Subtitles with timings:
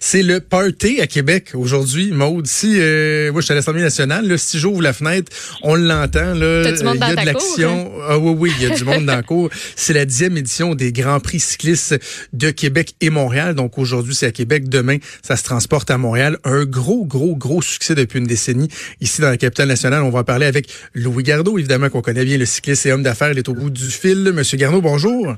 [0.00, 2.46] C'est le party à Québec aujourd'hui, Maude.
[2.46, 5.30] Si euh, moi je suis à l'Assemblée nationale, là, si j'ouvre la fenêtre,
[5.62, 6.34] on l'entend.
[6.34, 7.84] Là, il y a de l'action.
[7.84, 9.50] cour, Ah oui, oui, il y a du monde dans la cour.
[9.76, 11.98] C'est la dixième édition des Grands Prix cyclistes
[12.32, 13.54] de Québec et Montréal.
[13.54, 14.68] Donc aujourd'hui, c'est à Québec.
[14.68, 16.38] Demain, ça se transporte à Montréal.
[16.44, 18.68] Un gros, gros, gros succès depuis une décennie
[19.00, 20.02] ici dans la capitale nationale.
[20.02, 23.02] On va en parler avec Louis Gardeau, évidemment qu'on connaît bien, le cycliste et homme
[23.02, 23.32] d'affaires.
[23.32, 24.32] Il est au bout du fil.
[24.32, 25.34] Monsieur Gardeau, bonjour.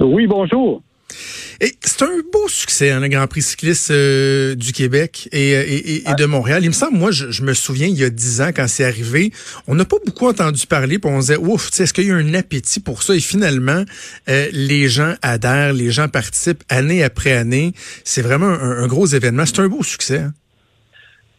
[0.00, 0.82] Oui, bonjour.
[1.60, 6.10] C'est un beau succès, hein, le Grand Prix cycliste euh, du Québec et, et- et-
[6.10, 6.62] et de Montréal.
[6.62, 8.84] Il me semble, moi, je, je me souviens, il y a dix ans, quand c'est
[8.84, 9.32] arrivé,
[9.66, 12.34] on n'a pas beaucoup entendu parler, puis on disait, ouf, est-ce qu'il y a un
[12.34, 13.14] appétit pour ça?
[13.14, 13.84] Et finalement,
[14.28, 17.72] euh, les gens adhèrent, les gens participent année après année.
[18.04, 19.46] C'est vraiment un, un gros événement.
[19.46, 20.18] C'est un beau succès.
[20.18, 20.32] hein.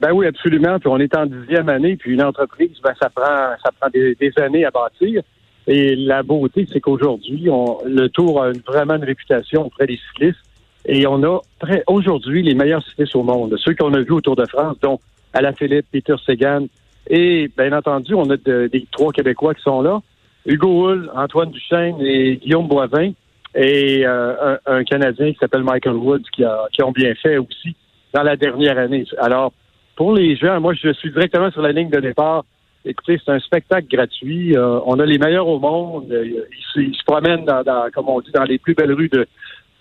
[0.00, 0.78] Ben oui, absolument.
[0.80, 4.16] Puis on est en dixième année, puis une entreprise, ben ça prend ça prend des,
[4.16, 5.22] des années à bâtir.
[5.66, 7.48] Et la beauté, c'est qu'aujourd'hui,
[7.86, 10.40] le Tour a une- vraiment une réputation auprès des cyclistes.
[10.84, 11.40] Et on a
[11.86, 13.56] aujourd'hui les meilleurs cyclistes au monde.
[13.58, 14.98] Ceux qu'on a vus au Tour de France, dont
[15.32, 16.66] Alaphilippe, Peter Sagan.
[17.08, 20.00] Et bien entendu, on a de- des trois Québécois qui sont là.
[20.44, 23.12] Hugo Hull, Antoine Duchesne et Guillaume Boivin.
[23.54, 27.36] Et euh, un, un Canadien qui s'appelle Michael Woods qui, a, qui ont bien fait
[27.38, 27.76] aussi
[28.12, 29.04] dans la dernière année.
[29.18, 29.52] Alors,
[29.94, 32.44] pour les gens, moi, je suis directement sur la ligne de départ.
[32.84, 34.56] Écoutez, c'est un spectacle gratuit.
[34.56, 36.10] Euh, on a les meilleurs au monde.
[36.10, 38.92] Euh, Ils, se- ils se promènent, dans, dans, comme on dit, dans les plus belles
[38.92, 39.26] rues de,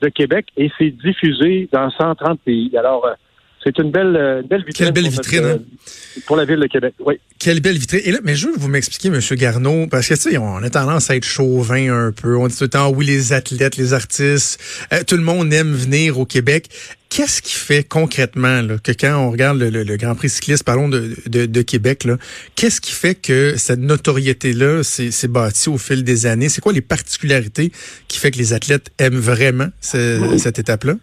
[0.01, 2.71] de Québec et c'est diffusé dans 130 pays.
[2.77, 3.13] Alors, euh,
[3.63, 4.85] c'est une belle, une belle vitrine.
[4.87, 6.21] Quelle belle pour notre, vitrine, hein?
[6.25, 7.19] pour la ville de Québec, oui.
[7.39, 8.01] Quelle belle vitrine.
[8.05, 10.69] Et là, mais je veux vous m'expliquiez, Monsieur Garneau, parce que, tu sais, on a
[10.71, 12.35] tendance à être chauvin un peu.
[12.37, 14.59] On dit tout le temps, oui, les athlètes, les artistes,
[14.91, 16.69] euh, tout le monde aime venir au Québec.
[17.13, 21.61] Qu'est-ce qui fait concrètement que quand on regarde le, Grand Prix cycliste, parlons de, de,
[21.61, 22.07] Québec,
[22.55, 26.47] qu'est-ce qui fait que cette notoriété-là s'est bâtie au fil des années?
[26.47, 27.73] C'est quoi les particularités
[28.07, 30.93] qui fait que les athlètes aiment vraiment ce- cette étape-là?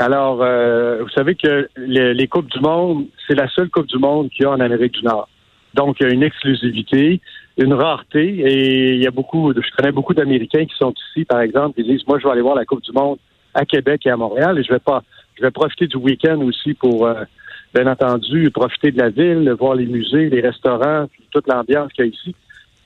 [0.00, 3.98] Alors, euh, vous savez que les, les Coupes du Monde, c'est la seule Coupe du
[3.98, 5.28] Monde qu'il y a en Amérique du Nord.
[5.74, 7.20] Donc, il y a une exclusivité,
[7.56, 11.40] une rareté, et il y a beaucoup, je connais beaucoup d'Américains qui sont ici, par
[11.40, 13.18] exemple, qui disent, moi, je vais aller voir la Coupe du Monde
[13.54, 15.02] à Québec et à Montréal, et je vais pas,
[15.36, 17.24] je vais profiter du week-end aussi pour, euh,
[17.74, 22.06] bien entendu, profiter de la ville, voir les musées, les restaurants, puis toute l'ambiance qu'il
[22.06, 22.34] y a ici.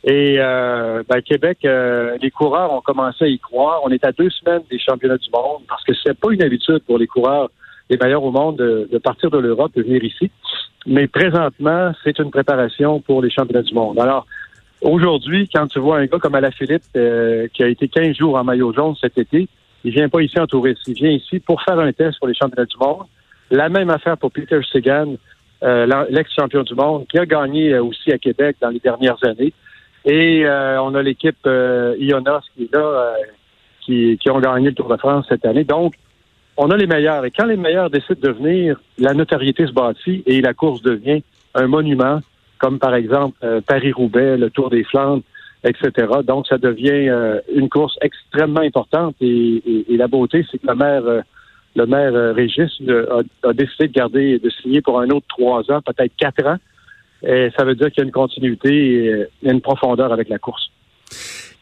[0.06, 3.80] Et euh, ben, Québec, euh, les coureurs ont commencé à y croire.
[3.84, 6.80] On est à deux semaines des championnats du monde parce que c'est pas une habitude
[6.80, 7.48] pour les coureurs
[7.90, 10.30] les meilleurs au monde de, de partir de l'Europe et venir ici.
[10.86, 13.98] Mais présentement, c'est une préparation pour les championnats du monde.
[13.98, 14.26] Alors,
[14.82, 18.44] aujourd'hui, quand tu vois un gars comme Alaphilippe euh, qui a été 15 jours en
[18.44, 19.48] maillot jaune cet été,
[19.84, 20.82] il vient pas ici en touriste.
[20.86, 23.06] Il vient ici pour faire un test pour les championnats du monde.
[23.50, 25.14] La même affaire pour Peter Sagan,
[25.62, 29.52] euh, l'ex-champion du monde, qui a gagné euh, aussi à Québec dans les dernières années.
[30.04, 33.12] Et euh, on a l'équipe euh, Ionos qui est là, euh,
[33.82, 35.64] qui, qui ont gagné le Tour de France cette année.
[35.64, 35.94] Donc,
[36.56, 37.24] on a les meilleurs.
[37.24, 41.22] Et quand les meilleurs décident de venir, la notoriété se bâtit et la course devient
[41.54, 42.20] un monument,
[42.58, 45.22] comme par exemple euh, Paris-Roubaix, le Tour des Flandres,
[45.64, 46.06] etc.
[46.24, 49.16] Donc, ça devient euh, une course extrêmement importante.
[49.20, 51.20] Et, et- et la beauté, c'est que le maire, euh,
[51.76, 55.60] le maire euh, Régis a, a décidé de garder, de signer pour un autre trois
[55.72, 56.56] ans, peut-être quatre ans.
[57.26, 60.38] Et ça veut dire qu'il y a une continuité et euh, une profondeur avec la
[60.38, 60.70] course.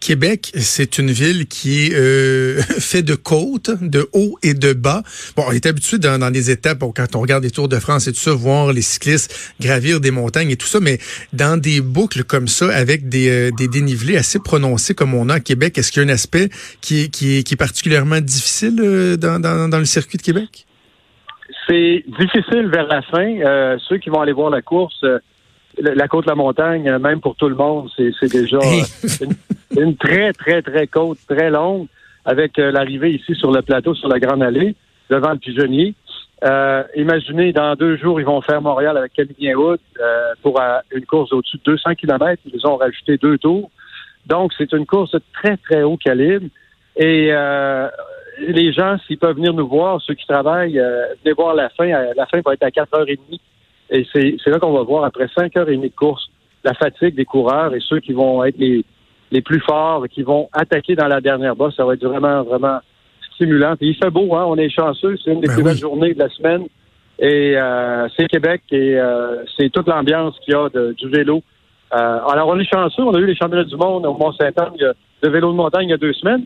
[0.03, 5.03] Québec, c'est une ville qui est euh, fait de côtes, de haut et de bas.
[5.37, 7.79] Bon, on est habitué dans, dans des étapes, bon, quand on regarde les Tours de
[7.79, 10.99] France et tout ça, voir les cyclistes gravir des montagnes et tout ça, mais
[11.33, 15.35] dans des boucles comme ça, avec des, euh, des dénivelés assez prononcés comme on a
[15.35, 16.49] à Québec, est-ce qu'il y a un aspect
[16.81, 20.67] qui est, qui qui est particulièrement difficile euh, dans, dans, dans le circuit de Québec?
[21.69, 23.37] C'est difficile vers la fin.
[23.39, 25.19] Euh, ceux qui vont aller voir la course, euh,
[25.79, 28.83] la côte de la montagne, même pour tout le monde, c'est déjà Hey.
[29.21, 29.35] une,
[29.77, 31.87] une très, très, très côte, très longue,
[32.25, 34.75] avec euh, l'arrivée ici sur le plateau, sur la Grande Allée,
[35.11, 35.95] devant le pigeonnier.
[36.45, 40.79] Euh, imaginez, dans deux jours, ils vont faire Montréal avec Camillien Wood euh, pour euh,
[40.91, 42.43] une course au-dessus de 200 km.
[42.53, 43.71] Ils ont rajouté deux tours.
[44.27, 46.47] Donc, c'est une course de très, très haut calibre.
[46.97, 47.89] Et euh,
[48.41, 50.81] les gens, s'ils peuvent venir nous voir, ceux qui travaillent,
[51.25, 51.87] venez voir la fin.
[52.17, 53.19] La fin va être à 4h30.
[53.91, 56.29] Et c'est là qu'on va voir, après 5h30 de course,
[56.65, 58.85] la fatigue des coureurs et ceux qui vont être les,
[59.33, 61.75] les plus forts, qui vont attaquer dans la dernière bosse.
[61.75, 62.79] Ça va être vraiment, vraiment
[63.35, 63.75] stimulant.
[63.77, 64.45] Puis il fait beau, hein?
[64.47, 65.17] On est chanceux.
[65.25, 65.69] C'est une des Ben plus oui.
[65.71, 66.67] belles journées de la semaine.
[67.19, 71.43] Et euh, c'est Québec et euh, c'est toute l'ambiance qu'il y a de- du vélo.
[71.95, 73.03] Euh, alors, on est chanceux.
[73.03, 74.77] On a eu les championnats du monde au Mont-Saint-Anne
[75.23, 76.45] de vélo de montagne il y a deux semaines.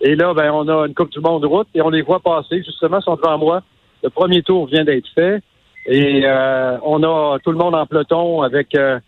[0.00, 2.20] Et là, ben, on a une Coupe du monde de route et on les voit
[2.20, 2.62] passer.
[2.62, 3.62] Justement, ils sont devant moi.
[4.02, 5.42] Le premier tour vient d'être fait.
[5.86, 8.98] Et euh, on a tout le monde en peloton avec, euh,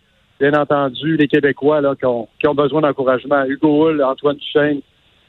[0.43, 3.43] bien entendu, les Québécois là, qui, ont, qui ont besoin d'encouragement.
[3.45, 4.79] Hugo Hull, Antoine Duchesne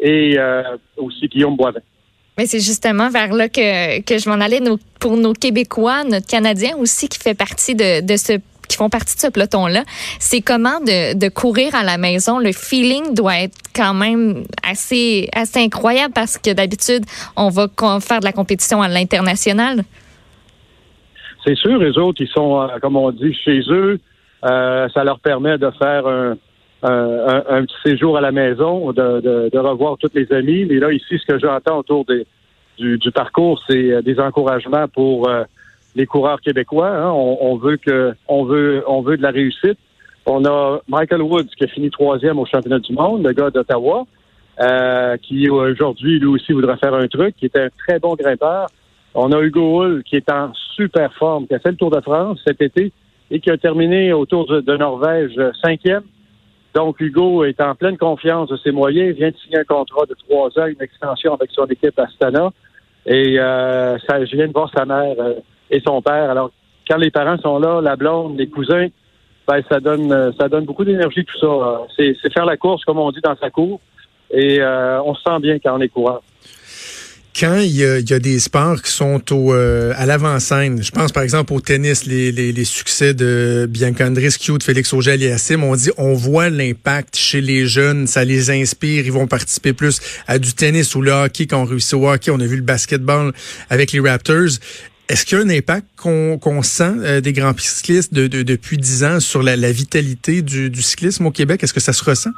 [0.00, 0.62] et euh,
[0.96, 1.84] aussi Guillaume Boivin.
[2.36, 6.26] Mais c'est justement vers là que, que je m'en allais nos- pour nos Québécois, notre
[6.26, 8.32] Canadien aussi qui fait partie de, de ce
[8.68, 9.82] qui font partie de ce peloton-là.
[10.18, 12.38] C'est comment de, de courir à la maison?
[12.38, 17.04] Le feeling doit être quand même assez, assez incroyable parce que d'habitude,
[17.36, 17.68] on va
[18.00, 19.84] faire de la compétition à l'international.
[21.44, 24.00] C'est sûr, les autres, ils sont, euh, comme on dit, chez eux.
[24.44, 26.36] Euh, ça leur permet de faire un,
[26.82, 30.66] un, un- petit séjour à la maison, de, de, de revoir tous les amis.
[30.66, 32.26] Mais là, ici, ce que j'entends autour des,
[32.78, 35.44] du, du parcours, c'est euh, des encouragements pour euh,
[35.96, 36.90] les coureurs québécois.
[36.90, 37.10] hein.
[37.10, 39.78] On, on veut que, on veut, on veut de la réussite.
[40.26, 44.04] On a Michael Woods qui a fini troisième au championnat du monde, le gars d'Ottawa,
[44.60, 48.66] euh, qui aujourd'hui, lui aussi, voudrait faire un truc, qui est un très bon grimpeur.
[49.14, 52.00] On a Hugo Hull qui est en super forme, qui a fait le Tour de
[52.00, 52.90] France cet été
[53.30, 56.02] et qui a terminé au Tour de, de Norvège euh, cinquième.
[56.74, 60.06] Donc, Hugo est en pleine confiance de ses moyens, Il vient de signer un contrat
[60.06, 62.50] de trois ans, une extension avec son équipe Astana.
[63.06, 65.34] Et euh, ça, je viens de voir sa mère euh,
[65.70, 66.30] et son père.
[66.30, 66.50] Alors,
[66.88, 68.88] quand les parents sont là, la blonde, les cousins,
[69.46, 71.82] ben, ça donne euh, ça donne beaucoup d'énergie tout ça.
[71.96, 73.80] C'est, c'est faire la course, comme on dit dans sa cour.
[74.30, 76.22] Et euh, on se sent bien quand on est coureur.
[77.38, 81.24] Quand il y, a, des sports qui sont au, euh, à l'avant-scène, je pense par
[81.24, 86.14] exemple au tennis, les, les, succès de Bianca Andreescu, de Félix Auger-Aliassime, on dit on
[86.14, 90.94] voit l'impact chez les jeunes, ça les inspire, ils vont participer plus à du tennis
[90.94, 93.32] ou le hockey quand on réussit au hockey, on a vu le basketball
[93.68, 94.60] avec les Raptors.
[95.08, 98.44] Est-ce qu'il y a un impact qu'on qu'on sent euh, des grands cyclistes de, de-
[98.44, 101.64] depuis dix ans sur la, vitalité du, du cyclisme au Québec?
[101.64, 102.30] Est-ce que ça se ressent?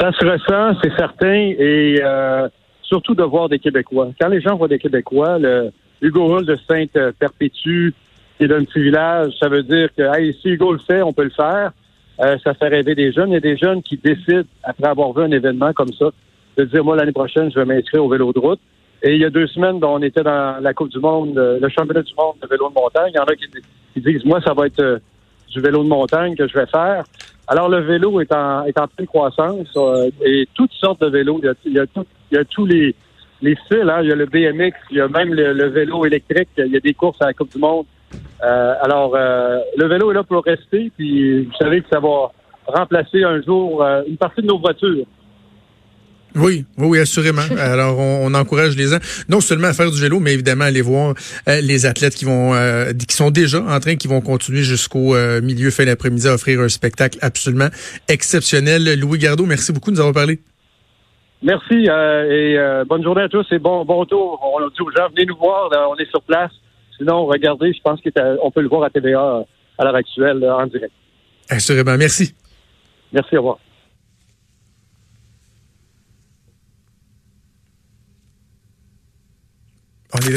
[0.00, 2.48] Ça se ressent, c'est certain, et euh,
[2.86, 4.10] surtout de voir des Québécois.
[4.20, 7.90] Quand les gens voient des Québécois, le Hugo Hull de Sainte-Perpétue,
[8.36, 11.12] qui est d'un petit village, ça veut dire que hey, si Hugo le fait, on
[11.12, 11.72] peut le faire.
[12.20, 13.30] Euh, ça fait rêver des jeunes.
[13.30, 16.06] Il y a des jeunes qui décident, après avoir vu un événement comme ça,
[16.56, 18.60] de dire, moi, l'année prochaine, je vais m'inscrire au vélo de route.
[19.02, 21.58] Et il y a deux semaines, ben, on était dans la Coupe du Monde, euh,
[21.60, 23.10] le championnat du monde de vélo de montagne.
[23.14, 23.44] Il y en a qui,
[23.92, 24.98] qui disent, moi, ça va être euh,
[25.50, 27.04] du vélo de montagne que je vais faire.
[27.48, 31.40] Alors, le vélo est en, est en pleine croissance euh, et toutes sortes de vélos.
[31.64, 32.94] Il y a, tout- il y a tous les,
[33.40, 33.88] les styles.
[33.88, 34.00] Hein.
[34.02, 36.48] Il y a le BMX, il y a même le, le vélo électrique.
[36.58, 37.86] Il y a des courses à la Coupe du Monde.
[38.42, 40.90] Euh, alors, euh, le vélo est là pour rester.
[40.96, 42.32] Puis, vous savez que ça va
[42.66, 45.04] remplacer un jour euh, une partie de nos voitures.
[46.36, 47.42] Oui, oui, oui, assurément.
[47.58, 48.98] Alors, on, on encourage les gens,
[49.28, 51.14] non seulement à faire du vélo, mais évidemment à aller voir
[51.48, 55.16] euh, les athlètes qui vont, euh, qui sont déjà en train, qui vont continuer jusqu'au
[55.16, 57.68] euh, milieu fin d'après-midi à offrir un spectacle absolument
[58.08, 59.00] exceptionnel.
[59.00, 60.38] Louis Gardot, merci beaucoup de nous avoir parlé.
[61.42, 64.38] Merci euh, et euh, bonne journée à tous et bon, bon retour.
[64.42, 66.52] On dit aux gens, venez nous voir, là, on est sur place.
[66.98, 69.44] Sinon, regardez, je pense qu'on peut le voir à TVA
[69.78, 70.92] à l'heure actuelle en direct.
[71.48, 72.34] Assurément, merci.
[73.12, 73.58] Merci, au revoir.
[80.16, 80.34] On est là.